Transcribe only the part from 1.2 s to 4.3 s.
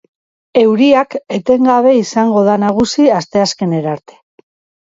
etengabe izango da nagusi asteazkenerarte.